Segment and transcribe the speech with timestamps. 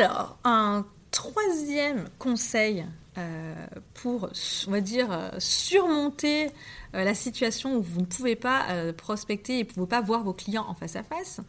[0.00, 2.86] Alors, un troisième conseil
[3.18, 3.54] euh,
[3.92, 4.30] pour,
[4.66, 6.46] on va dire, euh, surmonter
[6.94, 8.64] euh, la situation où vous ne pouvez pas
[8.96, 11.42] prospecter et ne pouvez pas voir vos clients en face à face,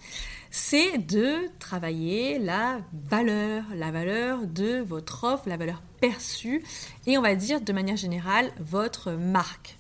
[0.50, 6.62] c'est de travailler la valeur, la valeur de votre offre, la valeur perçue
[7.08, 9.78] et on va dire de manière générale votre marque.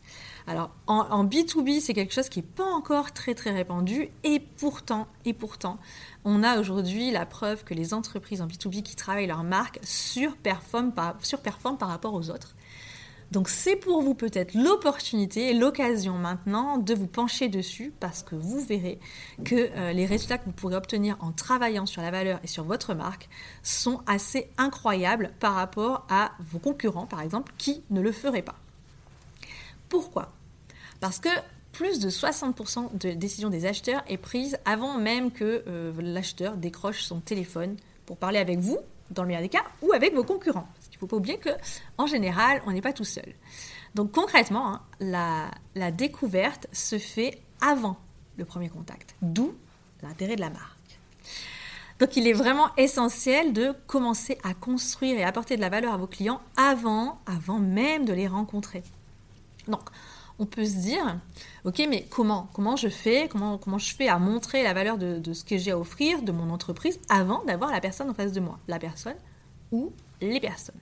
[0.47, 5.07] Alors en, B2B, c'est quelque chose qui n'est pas encore très très répandu et pourtant,
[5.25, 5.77] et pourtant,
[6.25, 10.91] on a aujourd'hui la preuve que les entreprises en B2B qui travaillent leur marque surperforment
[10.93, 12.55] par, rapport aux autres.
[13.31, 18.59] Donc c'est pour vous peut-être l'opportunité, l'occasion maintenant de vous pencher dessus parce que vous
[18.59, 18.99] verrez
[19.45, 22.66] que euh, les résultats que vous pourrez obtenir en travaillant sur la valeur et sur
[22.66, 23.30] votre marque
[23.63, 28.55] sont assez incroyables par rapport à vos concurrents par exemple qui ne le feraient pas.
[29.91, 30.31] Pourquoi?
[31.02, 31.27] Parce que
[31.73, 37.04] plus de 60% de décision des acheteurs est prise avant même que euh, l'acheteur décroche
[37.04, 40.70] son téléphone pour parler avec vous, dans le meilleur des cas, ou avec vos concurrents.
[40.91, 41.50] Il ne faut pas oublier que,
[41.98, 43.36] en général, on n'est pas tout seul.
[43.94, 47.98] Donc concrètement, hein, la, découverte se fait avant
[48.38, 49.53] le premier contact, d'où
[50.03, 51.00] l'intérêt de la marque.
[52.00, 55.98] Donc il est vraiment essentiel de commencer à construire et apporter de la valeur à
[55.98, 57.20] vos clients avant
[57.59, 58.83] même de les rencontrer.
[59.67, 59.90] Donc,
[60.40, 61.20] on peut se dire,
[61.66, 65.44] ok, mais comment Comment je fais comment, je fais à montrer la valeur de, ce
[65.44, 68.59] que j'ai à offrir, de mon entreprise, avant d'avoir la personne en face de moi
[68.67, 69.16] La personne
[69.72, 70.80] ou les personnes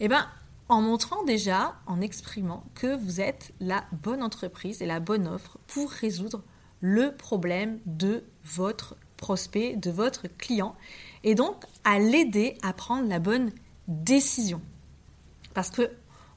[0.00, 0.28] Eh bien,
[0.68, 5.58] en montrant déjà, en exprimant que vous êtes la bonne entreprise et la bonne offre
[5.68, 6.42] pour résoudre
[6.80, 10.74] le problème de votre prospect, de votre client,
[11.24, 13.52] et donc à l'aider à prendre la bonne
[13.88, 14.60] décision.
[15.54, 15.90] Parce que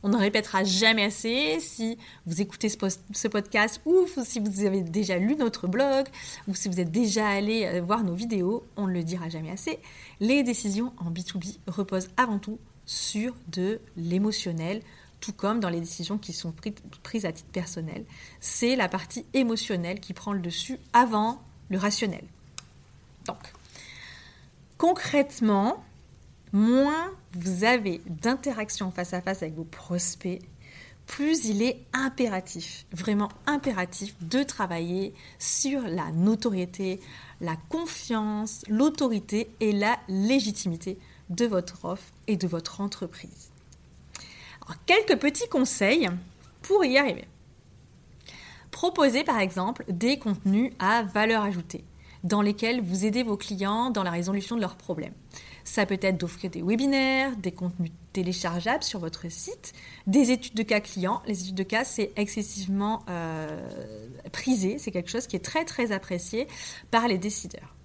[0.04, 1.60] on ne répétera jamais assez.
[1.60, 6.08] Si vous écoutez ce, podcast ou si vous avez déjà lu notre blog
[6.48, 9.52] ou si vous êtes déjà allé euh, voir nos vidéos, on ne le dira jamais
[9.52, 9.80] assez.
[10.20, 14.82] Les décisions en B2B reposent avant tout sur de l'émotionnel,
[15.20, 16.54] tout comme dans les décisions qui sont
[17.04, 18.06] prises à titre personnel.
[18.40, 22.24] C'est la partie émotionnelle qui prend le dessus avant le rationnel.
[23.26, 23.38] Donc,
[24.78, 25.84] concrètement,
[26.54, 30.42] moins vous avez d'interactions face à face avec vos prospects,
[31.08, 37.00] plus il est impératif, vraiment impératif de travailler sur la notoriété,
[37.42, 40.98] la confiance, l'autorité et la légitimité
[41.30, 43.52] de votre offre et de votre entreprise.
[44.86, 46.10] quelques petits conseils
[46.62, 47.28] pour y arriver.
[48.70, 51.84] Proposez par exemple des contenus à valeur ajoutée
[52.24, 55.14] dans lesquels vous aidez vos clients dans la résolution de leurs problèmes.
[55.64, 59.74] Ça peut être d'offrir des webinaires, des contenus téléchargeables sur votre site,
[60.08, 61.22] des études de cas clients.
[61.28, 63.62] Les études de cas, c'est excessivement euh,
[64.32, 66.48] prisé, c'est quelque chose qui est très très apprécié
[66.90, 67.76] par les décideurs.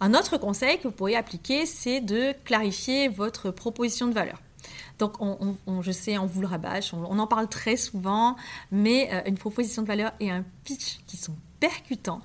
[0.00, 4.40] Un autre conseil que vous pourriez appliquer, c'est de clarifier votre proposition de valeur.
[4.98, 8.36] Donc, on, je sais, on vous le rabâche, on, en parle très souvent,
[8.70, 12.22] mais euh, une proposition de valeur et un pitch qui sont percutants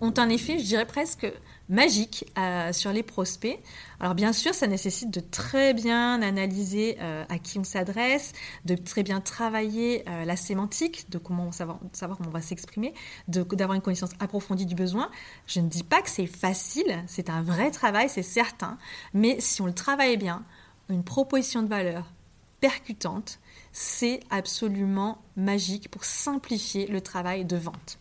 [0.00, 1.26] ont un effet, je dirais presque
[1.68, 3.58] magique euh, sur les prospects.
[3.98, 8.32] Alors bien sûr, ça nécessite de très bien analyser euh, à qui on s'adresse,
[8.66, 12.92] de très bien travailler euh, la sémantique, de comment savoir, savoir comment on va s'exprimer,
[13.28, 15.10] d'avoir une connaissance approfondie du besoin.
[15.46, 18.78] Je ne dis pas que c'est facile, c'est un vrai travail, c'est certain,
[19.14, 20.44] mais si on le travaille bien,
[20.90, 22.12] une proposition de valeur
[22.60, 23.38] percutante,
[23.72, 27.98] c'est absolument magique pour simplifier le travail de vente.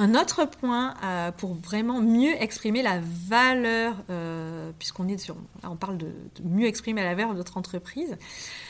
[0.00, 5.74] Un autre point euh, pour vraiment mieux exprimer la valeur, euh, puisqu'on est sur, on
[5.74, 6.12] parle de,
[6.44, 8.16] mieux exprimer la valeur de notre entreprise,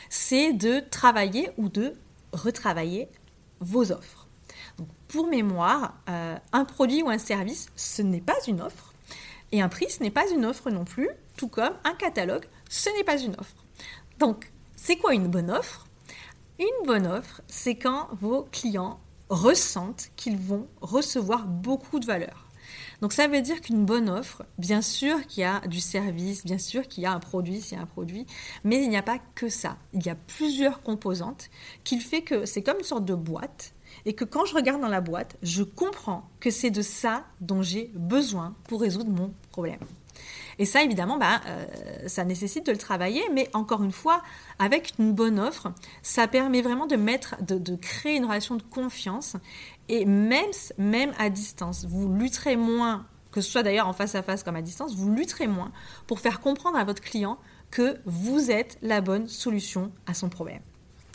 [0.09, 1.93] c'est de travailler ou de
[2.33, 3.09] retravailler
[3.61, 4.27] vos offres.
[5.09, 8.95] pour mémoire, euh, un produit ou un service, ce n'est pas une offre,
[9.53, 12.89] et un prix, ce n'est pas une offre non plus, tout comme un catalogue, ce
[12.97, 13.65] n'est pas une offre.
[14.19, 15.89] Donc, c'est quoi une bonne offre?
[16.59, 22.49] Une bonne offre, c'est quand vos clients ressentent qu'ils vont recevoir beaucoup de valeur.
[23.01, 26.59] Donc ça veut dire qu'une bonne offre, bien sûr qu'il y a du service, bien
[26.59, 28.27] sûr qu'il y a un produit, s'il un produit,
[28.65, 29.77] mais il n'y a pas que ça.
[29.93, 31.49] Il y a plusieurs composantes
[31.85, 33.73] qui fait que c'est comme une sorte de boîte
[34.05, 37.63] et que quand je regarde dans la boîte, je comprends que c'est de ça dont
[37.63, 39.81] j'ai besoin pour résoudre mon problème.
[40.59, 41.67] Et ça, évidemment, bah, euh,
[42.07, 44.23] ça nécessite de le travailler, mais encore une fois,
[44.59, 45.73] avec une bonne offre,
[46.03, 49.37] ça permet vraiment de mettre, de, créer une relation de confiance.
[49.89, 54.23] Et même, même à distance, vous lutterez moins, que ce soit d'ailleurs en face à
[54.23, 55.71] face comme à distance, vous lutterez moins
[56.07, 57.39] pour faire comprendre à votre client
[57.71, 60.63] que vous êtes la bonne solution à son problème.